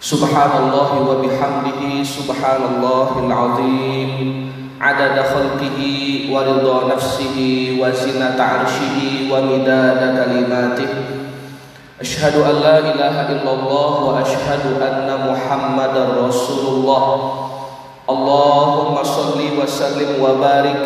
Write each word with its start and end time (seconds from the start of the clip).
سبحان 0.00 0.50
الله 0.60 0.90
وبحمده 1.08 1.82
سبحان 2.04 2.62
الله 2.68 3.08
العظيم. 3.26 4.10
عدد 4.80 5.16
خلقه 5.24 5.78
ورضا 6.32 6.78
نفسه 6.94 7.36
وزنة 7.80 8.36
عرشه 8.36 8.98
ومداد 9.32 10.00
كلماته. 10.20 10.92
أشهد 12.00 12.34
أن 12.36 12.56
لا 12.60 12.78
إله 12.78 13.16
إلا 13.32 13.52
الله 13.56 13.92
وأشهد 14.04 14.64
أن 14.84 15.08
محمدا 15.32 16.04
رسول 16.28 16.64
الله 16.74 17.06
اللهم 18.10 18.94
صل 19.02 19.40
وسلم 19.58 20.10
وبارك 20.20 20.82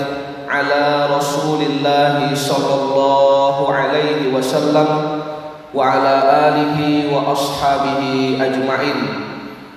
على 0.48 0.82
رسول 1.18 1.60
الله 1.62 2.34
صلى 2.34 2.74
الله 2.74 3.56
عليه 3.74 4.20
وسلم. 4.34 5.19
وعلى 5.74 6.14
آله 6.48 6.78
وأصحابه 7.14 8.02
أجمعين. 8.40 9.00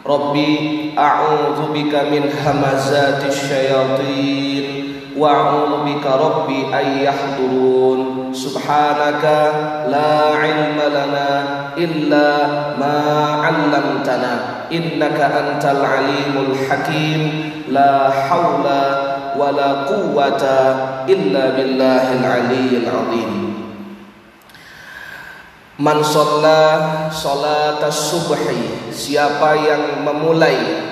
ربي 0.08 0.91
أعوذ 0.98 1.59
بك 1.73 1.94
من 2.12 2.23
همزات 2.45 3.23
الشياطين 3.26 4.66
وأعوذ 5.17 5.72
بك 5.86 6.05
ربي 6.05 6.59
أن 6.73 6.98
يحضرون. 6.98 8.30
سبحانك 8.34 9.23
لا 9.88 10.36
علم 10.36 10.80
لنا 10.90 11.44
إلا 11.77 12.28
ما 12.80 13.00
علمتنا 13.44 14.39
إنك 14.72 15.20
أنت 15.22 15.66
العليم 15.66 16.34
الحكيم. 16.50 17.52
لا 17.70 18.09
حول 18.09 18.66
ولا 19.39 19.72
قوة 19.73 20.44
إلا 21.09 21.50
بالله 21.50 22.05
العلي 22.20 22.70
العظيم. 22.84 23.52
Man 25.82 26.05
sholla 26.05 27.09
subhi 27.90 28.94
Siapa 28.94 29.58
yang 29.58 30.05
memulai 30.05 30.86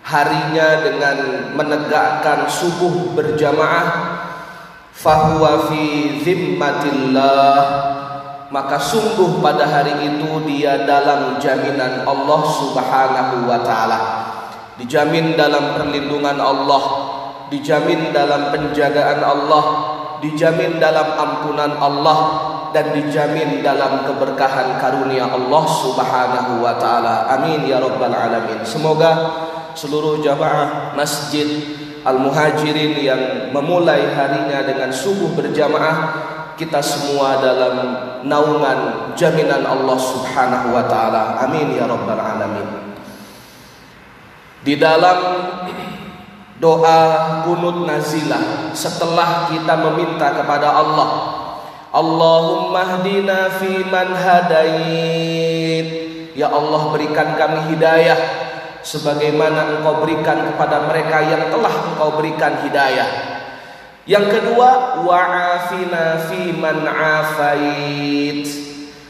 harinya 0.00 0.80
dengan 0.80 1.16
menegakkan 1.52 2.48
subuh 2.48 3.12
berjamaah 3.12 4.16
Fahuwa 4.96 5.68
fi 5.68 6.16
zimmatillah 6.24 7.52
Maka 8.48 8.80
sungguh 8.80 9.44
pada 9.44 9.68
hari 9.68 9.92
itu 10.00 10.40
dia 10.48 10.88
dalam 10.88 11.36
jaminan 11.36 12.08
Allah 12.08 12.40
subhanahu 12.48 13.44
wa 13.44 13.60
ta'ala. 13.60 14.00
Dijamin 14.80 15.36
dalam 15.36 15.76
perlindungan 15.76 16.40
Allah 16.40 16.84
Dijamin 17.52 18.16
dalam 18.16 18.56
penjagaan 18.56 19.20
Allah 19.20 19.64
Dijamin 20.24 20.80
dalam 20.80 21.12
ampunan 21.12 21.76
Allah 21.76 22.47
dan 22.72 22.92
dijamin 22.92 23.64
dalam 23.64 24.04
keberkahan 24.04 24.76
karunia 24.76 25.28
Allah 25.28 25.64
Subhanahu 25.64 26.60
wa 26.60 26.74
taala. 26.76 27.28
Amin 27.32 27.64
ya 27.64 27.80
rabbal 27.80 28.12
alamin. 28.12 28.60
Semoga 28.64 29.12
seluruh 29.72 30.20
jamaah 30.20 30.92
Masjid 30.92 31.46
Al-Muhajirin 32.02 32.94
yang 33.00 33.22
memulai 33.52 34.12
harinya 34.14 34.64
dengan 34.64 34.90
subuh 34.92 35.34
berjamaah 35.34 35.96
kita 36.58 36.82
semua 36.82 37.38
dalam 37.38 37.74
naungan 38.26 39.14
jaminan 39.14 39.62
Allah 39.62 39.98
Subhanahu 39.98 40.74
wa 40.74 40.84
taala. 40.90 41.38
Amin 41.46 41.78
ya 41.78 41.86
rabbal 41.86 42.18
alamin. 42.18 42.66
Di 44.66 44.74
dalam 44.74 45.18
doa 46.58 47.00
kunut 47.46 47.86
nazilah 47.86 48.74
setelah 48.74 49.46
kita 49.46 49.78
meminta 49.78 50.34
kepada 50.34 50.74
Allah 50.74 51.37
Allahumma 51.98 53.02
hdina 53.02 53.50
fi 53.58 53.82
man 53.90 54.14
hadait. 54.14 55.86
Ya 56.38 56.46
Allah 56.46 56.94
berikan 56.94 57.34
kami 57.34 57.74
hidayah 57.74 58.14
Sebagaimana 58.86 59.74
engkau 59.74 60.06
berikan 60.06 60.54
kepada 60.54 60.86
mereka 60.86 61.18
yang 61.26 61.50
telah 61.50 61.74
engkau 61.90 62.14
berikan 62.14 62.62
hidayah. 62.62 63.10
Yang 64.06 64.38
kedua 64.38 65.02
Wa'afina 65.02 66.30
fi 66.30 66.54
man 66.54 66.86
afait. 66.86 68.46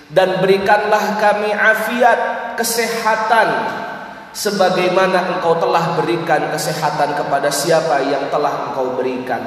Dan 0.08 0.40
berikanlah 0.40 1.20
kami 1.20 1.52
afiat 1.52 2.20
Kesehatan 2.56 3.48
Sebagaimana 4.32 5.36
engkau 5.36 5.60
telah 5.60 5.98
berikan 6.00 6.48
kesehatan 6.48 7.16
kepada 7.16 7.52
siapa 7.52 8.00
yang 8.08 8.32
telah 8.32 8.70
engkau 8.70 8.94
berikan. 8.94 9.40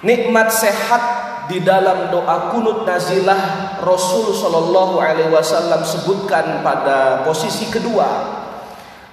Nikmat 0.00 0.48
sehat 0.52 1.02
di 1.50 1.58
dalam 1.66 2.14
doa 2.14 2.54
kunut 2.54 2.86
nazilah 2.86 3.74
Rasul 3.82 4.30
Shallallahu 4.30 5.02
Alaihi 5.02 5.34
Wasallam 5.34 5.82
sebutkan 5.82 6.62
pada 6.62 7.26
posisi 7.26 7.66
kedua. 7.66 8.38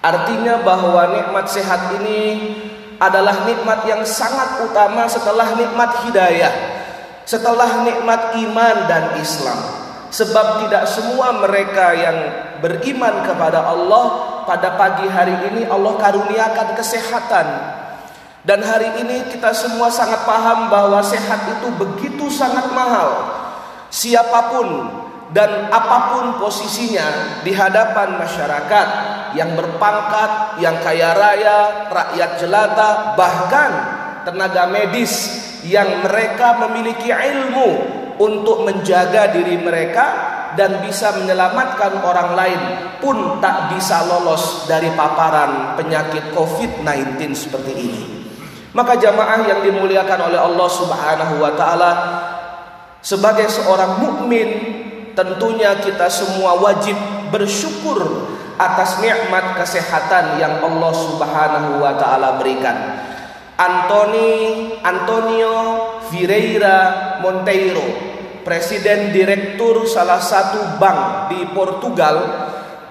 Artinya 0.06 0.62
bahwa 0.62 1.18
nikmat 1.18 1.50
sehat 1.50 1.98
ini 1.98 2.54
adalah 3.02 3.50
nikmat 3.50 3.82
yang 3.90 4.06
sangat 4.06 4.62
utama 4.62 5.10
setelah 5.10 5.58
nikmat 5.58 6.06
hidayah, 6.06 6.54
setelah 7.26 7.82
nikmat 7.82 8.38
iman 8.38 8.76
dan 8.86 9.18
Islam. 9.18 9.58
Sebab 10.08 10.64
tidak 10.64 10.88
semua 10.88 11.36
mereka 11.36 11.92
yang 11.92 12.18
beriman 12.64 13.28
kepada 13.28 13.60
Allah 13.66 14.06
pada 14.48 14.80
pagi 14.80 15.10
hari 15.12 15.36
ini 15.52 15.68
Allah 15.68 16.00
karuniakan 16.00 16.80
kesehatan 16.80 17.77
dan 18.48 18.64
hari 18.64 18.88
ini 19.04 19.28
kita 19.28 19.52
semua 19.52 19.92
sangat 19.92 20.24
paham 20.24 20.72
bahwa 20.72 21.04
sehat 21.04 21.52
itu 21.60 21.68
begitu 21.76 22.32
sangat 22.32 22.72
mahal. 22.72 23.28
Siapa 23.92 24.56
pun 24.56 24.68
dan 25.36 25.68
apa 25.68 26.16
pun 26.16 26.26
posisinya 26.40 27.44
di 27.44 27.52
hadapan 27.52 28.16
masyarakat 28.16 28.88
yang 29.36 29.52
berpangkat, 29.52 30.64
yang 30.64 30.80
kaya 30.80 31.12
raya, 31.12 31.92
rakyat 31.92 32.32
jelata, 32.40 33.20
bahkan 33.20 33.72
tenaga 34.24 34.72
medis 34.72 35.28
yang 35.68 36.08
mereka 36.08 36.56
memiliki 36.64 37.12
ilmu 37.12 37.70
untuk 38.16 38.64
menjaga 38.64 39.28
diri 39.36 39.60
mereka 39.60 40.08
dan 40.56 40.80
bisa 40.80 41.12
menyelamatkan 41.20 42.00
orang 42.00 42.32
lain 42.32 42.62
pun 43.04 43.44
tak 43.44 43.76
bisa 43.76 44.08
lolos 44.08 44.64
dari 44.72 44.88
paparan 44.96 45.76
penyakit 45.76 46.32
COVID-19 46.32 47.20
seperti 47.36 47.76
ini. 47.76 48.17
Maka 48.78 48.94
jamaah 48.94 49.42
yang 49.50 49.66
dimuliakan 49.66 50.30
oleh 50.30 50.38
Allah 50.38 50.70
Subhanahu 50.70 51.42
wa 51.42 51.50
taala 51.58 51.92
sebagai 53.02 53.50
seorang 53.50 53.98
mukmin 53.98 54.50
tentunya 55.18 55.74
kita 55.82 56.06
semua 56.14 56.54
wajib 56.62 56.94
bersyukur 57.34 58.30
atas 58.62 59.02
nikmat 59.02 59.58
kesehatan 59.58 60.38
yang 60.38 60.62
Allah 60.62 60.94
Subhanahu 60.94 61.82
wa 61.82 61.98
taala 61.98 62.38
berikan. 62.38 63.02
Antoni 63.58 64.78
Antonio 64.86 65.58
Vieira 66.14 67.18
Monteiro, 67.26 67.82
presiden 68.46 69.10
direktur 69.10 69.90
salah 69.90 70.22
satu 70.22 70.78
bank 70.78 71.34
di 71.34 71.50
Portugal, 71.50 72.18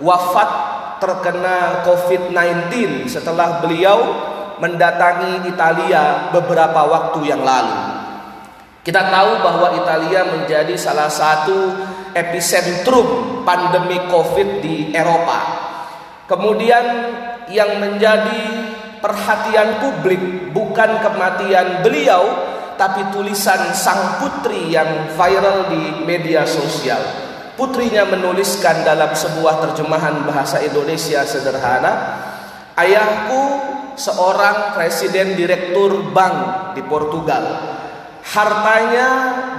wafat 0.03 0.51
terkena 0.99 1.87
COVID-19 1.87 3.07
setelah 3.07 3.63
beliau 3.63 4.35
mendatangi 4.59 5.49
Italia 5.49 6.33
beberapa 6.33 6.85
waktu 6.89 7.21
yang 7.29 7.45
lalu. 7.45 7.97
Kita 8.87 9.11
tahu 9.11 9.43
bahwa 9.43 9.75
Italia 9.75 10.23
menjadi 10.31 10.79
salah 10.79 11.11
satu 11.11 11.75
epicentrum 12.15 13.43
pandemi 13.43 13.99
Covid 14.07 14.63
di 14.63 14.95
Eropa. 14.95 15.67
Kemudian 16.31 16.85
yang 17.51 17.83
menjadi 17.83 18.73
perhatian 19.03 19.83
publik 19.83 20.55
bukan 20.55 21.03
kematian 21.03 21.83
beliau, 21.83 22.23
tapi 22.79 23.11
tulisan 23.11 23.75
sang 23.75 24.23
putri 24.23 24.71
yang 24.71 25.11
viral 25.19 25.67
di 25.67 26.07
media 26.07 26.47
sosial. 26.47 27.01
Putrinya 27.59 28.05
menuliskan 28.07 28.85
dalam 28.85 29.17
sebuah 29.17 29.67
terjemahan 29.67 30.29
bahasa 30.29 30.61
Indonesia 30.61 31.25
sederhana, 31.25 32.23
"Ayahku 32.77 33.76
seorang 33.97 34.77
presiden 34.77 35.35
direktur 35.35 36.13
bank 36.13 36.73
di 36.77 36.85
Portugal. 36.85 37.45
Hartanya 38.23 39.09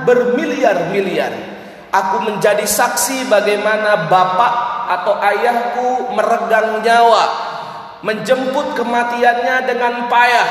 bermiliar-miliar. 0.05 1.57
Aku 1.89 2.21
menjadi 2.21 2.63
saksi 2.63 3.25
bagaimana 3.31 4.05
bapak 4.05 4.53
atau 4.87 5.17
ayahku 5.17 6.13
meregang 6.13 6.83
nyawa, 6.83 7.25
menjemput 8.05 8.77
kematiannya 8.77 9.65
dengan 9.65 9.93
payah, 10.05 10.49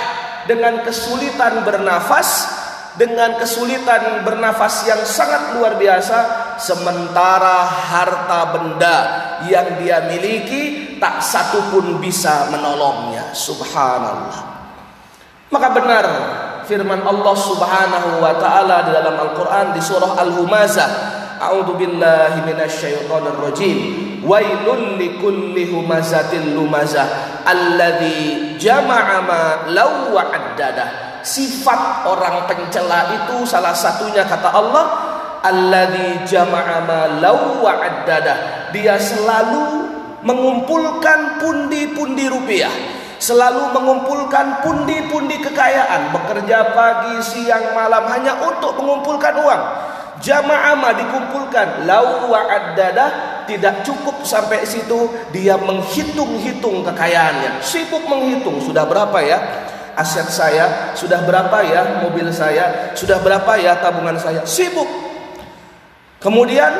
dengan 0.49 0.83
kesulitan 0.83 1.62
bernafas, 1.62 2.50
dengan 2.97 3.37
kesulitan 3.37 4.25
bernafas 4.25 4.88
yang 4.88 5.05
sangat 5.05 5.55
luar 5.55 5.77
biasa, 5.77 6.19
sementara 6.56 7.69
harta 7.69 8.41
benda 8.56 8.97
yang 9.44 9.77
dia 9.85 10.09
miliki 10.09 10.86
tak 10.96 11.20
satu 11.20 11.72
pun 11.72 12.00
bisa 12.00 12.48
menolongnya. 12.52 13.32
Subhanallah. 13.32 14.56
Maka 15.52 15.69
benar 15.70 16.04
firman 16.66 17.06
Allah 17.06 17.34
Subhanahu 17.38 18.19
wa 18.19 18.34
taala 18.37 18.82
di 18.87 18.90
dalam 18.90 19.14
Al-Qur'an 19.14 19.70
di 19.70 19.81
surah 19.81 20.19
Al-Humazah 20.19 20.90
A'udzu 21.37 21.76
billahi 21.76 22.40
minasyaitonir 22.48 23.37
rajim. 23.37 23.78
Wailul 24.25 24.98
likulli 24.98 25.69
humazatil 25.70 26.56
lumazah 26.56 27.44
alladzi 27.44 28.56
jama'a 28.56 29.22
ma 29.22 29.42
wa'addada. 30.10 31.20
Sifat 31.20 32.08
orang 32.08 32.49
pencela 32.49 33.12
itu 33.12 33.44
salah 33.44 33.76
satunya 33.76 34.25
kata 34.25 34.49
Allah 34.50 34.84
alladzi 35.44 36.25
jama'a 36.25 36.82
ma 36.88 37.00
wa'addada. 37.60 38.34
Dia 38.72 38.96
selalu 38.96 39.86
mengumpulkan 40.24 41.40
pundi-pundi 41.42 42.30
rupiah 42.30 42.72
selalu 43.16 43.72
mengumpulkan 43.72 44.60
pundi-pundi 44.60 45.40
kekayaan, 45.40 46.12
bekerja 46.12 46.76
pagi, 46.76 47.16
siang, 47.24 47.72
malam 47.72 48.04
hanya 48.12 48.36
untuk 48.44 48.76
mengumpulkan 48.76 49.34
uang. 49.40 49.62
Jamaah 50.16 50.74
mah 50.80 50.96
dikumpulkan, 50.96 51.84
lau 51.84 52.32
wa'addada 52.32 53.06
tidak 53.44 53.84
cukup 53.84 54.24
sampai 54.24 54.64
situ, 54.64 55.12
dia 55.28 55.60
menghitung-hitung 55.60 56.84
kekayaannya. 56.88 57.60
Sibuk 57.60 58.04
menghitung 58.08 58.60
sudah 58.64 58.88
berapa 58.88 59.18
ya 59.20 59.38
aset 59.96 60.28
saya, 60.28 60.92
sudah 60.96 61.24
berapa 61.24 61.56
ya 61.64 62.04
mobil 62.04 62.32
saya, 62.32 62.92
sudah 62.96 63.20
berapa 63.20 63.60
ya 63.60 63.76
tabungan 63.80 64.16
saya. 64.16 64.44
Sibuk. 64.48 64.88
Kemudian 66.16 66.72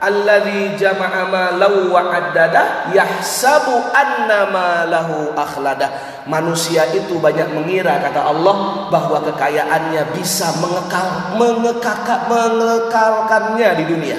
alladzi 0.00 0.76
jama'a 0.76 1.28
ma 1.30 1.44
law 1.56 1.88
wa'addada 1.92 2.92
yahsabu 2.92 3.72
anna 3.94 4.50
ma 4.52 4.68
lahu 4.84 5.32
akhlada. 5.32 6.20
Manusia 6.26 6.90
itu 6.90 7.22
banyak 7.22 7.54
mengira 7.54 8.02
kata 8.02 8.18
Allah 8.18 8.88
bahwa 8.90 9.22
kekayaannya 9.30 10.16
bisa 10.16 10.50
mengekal 10.58 11.38
mengekakak 11.38 12.26
mengekalkannya 12.26 13.70
di 13.78 13.84
dunia. 13.86 14.18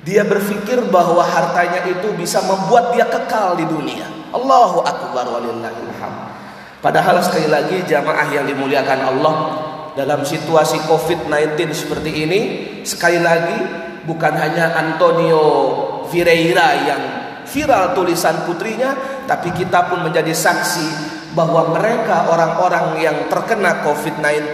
Dia 0.00 0.24
berpikir 0.24 0.80
bahwa 0.88 1.20
hartanya 1.20 1.84
itu 1.84 2.08
bisa 2.16 2.40
membuat 2.44 2.96
dia 2.96 3.04
kekal 3.04 3.56
di 3.56 3.68
dunia. 3.68 4.08
Allahu 4.32 4.80
akbar 4.80 5.28
walillahil 5.28 5.90
Padahal 6.80 7.20
sekali 7.20 7.52
lagi 7.52 7.84
jamaah 7.84 8.24
yang 8.32 8.48
dimuliakan 8.48 9.00
Allah 9.04 9.34
dalam 9.92 10.24
situasi 10.24 10.80
Covid-19 10.88 11.76
seperti 11.76 12.10
ini 12.24 12.40
sekali 12.88 13.20
lagi 13.20 13.89
bukan 14.04 14.34
hanya 14.36 14.76
Antonio 14.76 15.42
Vieira 16.10 16.68
yang 16.86 17.02
viral 17.50 17.92
tulisan 17.98 18.46
putrinya, 18.46 18.94
tapi 19.26 19.50
kita 19.50 19.90
pun 19.90 20.06
menjadi 20.06 20.30
saksi 20.30 21.18
bahwa 21.34 21.74
mereka 21.74 22.30
orang-orang 22.30 22.98
yang 23.02 23.16
terkena 23.30 23.82
COVID-19, 23.86 24.50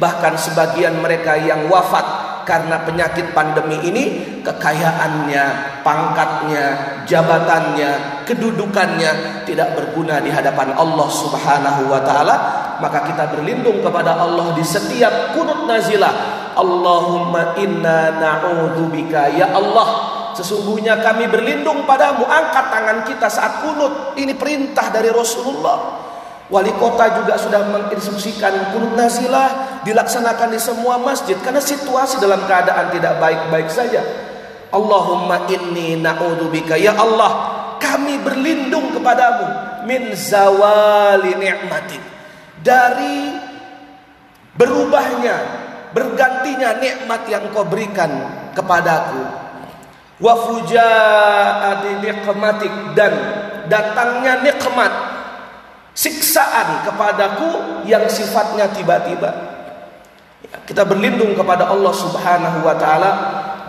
bahkan 0.00 0.36
sebagian 0.36 1.00
mereka 1.00 1.36
yang 1.36 1.68
wafat 1.68 2.28
karena 2.48 2.80
penyakit 2.80 3.36
pandemi 3.36 3.76
ini, 3.84 4.04
kekayaannya, 4.40 5.44
pangkatnya, 5.84 6.64
jabatannya, 7.04 8.24
kedudukannya 8.24 9.44
tidak 9.44 9.76
berguna 9.76 10.24
di 10.24 10.32
hadapan 10.32 10.72
Allah 10.72 11.08
Subhanahu 11.12 11.92
wa 11.92 12.00
taala, 12.00 12.36
maka 12.80 13.04
kita 13.04 13.28
berlindung 13.36 13.84
kepada 13.84 14.16
Allah 14.16 14.56
di 14.56 14.64
setiap 14.64 15.36
kunut 15.36 15.68
nazilah 15.68 16.37
Allahumma 16.58 17.54
inna 17.54 18.18
na'udzubika 18.18 19.30
ya 19.30 19.54
Allah 19.54 20.18
Sesungguhnya 20.38 21.02
kami 21.02 21.26
berlindung 21.26 21.82
padamu 21.82 22.22
Angkat 22.22 22.70
tangan 22.70 22.98
kita 23.02 23.26
saat 23.26 23.58
kunut. 23.66 24.14
Ini 24.14 24.38
perintah 24.38 24.86
dari 24.86 25.10
Rasulullah. 25.10 26.06
Wali 26.48 26.72
kota 26.78 27.12
juga 27.12 27.36
sudah 27.36 27.60
menginstruksikan 27.68 28.72
kunut 28.72 28.96
nazilah 28.96 29.82
dilaksanakan 29.84 30.48
di 30.48 30.56
semua 30.56 30.96
masjid 30.96 31.36
karena 31.44 31.60
situasi 31.60 32.16
dalam 32.16 32.40
keadaan 32.48 32.88
tidak 32.88 33.20
baik-baik 33.20 33.68
saja. 33.68 34.00
Allahumma 34.72 35.44
inni 35.52 36.00
na'udzubika 36.00 36.80
ya 36.80 36.96
Allah, 36.96 37.30
kami 37.76 38.16
berlindung 38.24 38.96
kepadamu 38.96 39.44
min 39.84 40.16
zawali 40.16 41.36
ni'matik. 41.36 42.00
Dari 42.64 43.36
berubahnya 44.56 45.67
bergantinya 45.92 46.76
nikmat 46.78 47.24
yang 47.28 47.48
kau 47.52 47.64
berikan 47.64 48.10
kepadaku 48.52 49.22
wa 50.18 50.34
fujaati 50.34 52.02
nikmatik 52.02 52.72
dan 52.98 53.12
datangnya 53.70 54.42
nikmat 54.42 54.90
siksaan 55.94 56.82
kepadaku 56.86 57.82
yang 57.86 58.04
sifatnya 58.10 58.66
tiba-tiba 58.74 59.30
ya, 60.46 60.56
kita 60.66 60.82
berlindung 60.82 61.38
kepada 61.38 61.70
Allah 61.70 61.94
Subhanahu 61.94 62.66
wa 62.66 62.74
taala 62.74 63.12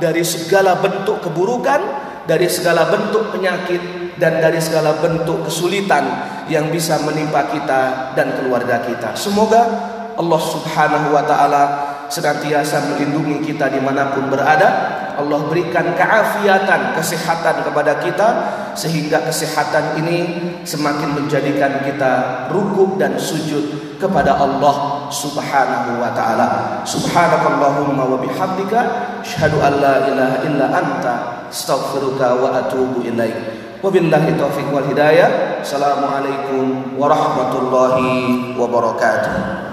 dari 0.01 0.25
segala 0.25 0.77
bentuk 0.80 1.21
keburukan 1.21 2.10
dari 2.30 2.45
segala 2.45 2.86
bentuk 2.86 3.33
penyakit 3.33 3.81
dan 4.21 4.38
dari 4.38 4.62
segala 4.62 4.94
bentuk 5.01 5.50
kesulitan 5.50 6.06
yang 6.45 6.69
bisa 6.69 7.01
menimpa 7.01 7.50
kita 7.50 8.13
dan 8.13 8.38
keluarga 8.38 8.86
kita. 8.86 9.18
Semoga 9.18 9.66
Allah 10.13 10.42
Subhanahu 10.44 11.16
wa 11.16 11.24
taala 11.25 11.63
senantiasa 12.10 12.90
melindungi 12.92 13.46
kita 13.46 13.70
di 13.70 13.80
mana 13.80 14.12
pun 14.12 14.28
berada. 14.28 14.98
Allah 15.20 15.52
berikan 15.52 15.84
keafiatan, 16.00 16.96
kesehatan 16.96 17.68
kepada 17.68 18.00
kita 18.00 18.28
sehingga 18.72 19.20
kesehatan 19.28 20.00
ini 20.00 20.20
semakin 20.64 21.12
menjadikan 21.12 21.84
kita 21.84 22.48
rukuk 22.48 22.96
dan 22.96 23.20
sujud 23.20 24.00
kepada 24.00 24.40
Allah 24.40 25.06
Subhanahu 25.12 26.00
wa 26.00 26.10
taala. 26.16 26.48
Subhanakallahumma 26.88 28.16
wa 28.16 28.18
bihamdika 28.24 28.80
asyhadu 29.20 29.60
an 29.60 29.74
la 29.84 29.96
ilaha 30.08 30.38
illa 30.48 30.66
anta 30.72 31.14
astaghfiruka 31.52 32.40
wa 32.40 32.56
atubu 32.56 33.04
ilaik. 33.04 33.60
Wabillahi 33.84 34.40
taufiq 34.40 34.72
wal 34.72 34.88
hidayah. 34.88 35.60
Assalamualaikum 35.60 36.96
warahmatullahi 36.96 38.56
wabarakatuh. 38.56 39.69